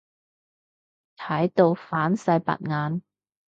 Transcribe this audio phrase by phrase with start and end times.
[1.15, 3.03] 睇到反晒白眼。